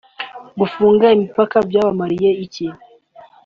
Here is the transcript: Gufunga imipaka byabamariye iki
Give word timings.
Gufunga 0.59 1.05
imipaka 1.17 1.57
byabamariye 1.69 2.29
iki 2.45 2.65